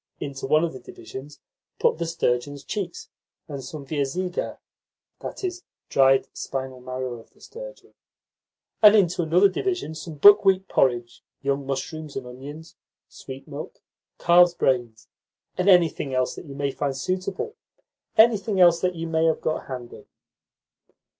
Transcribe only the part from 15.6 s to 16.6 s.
anything else that you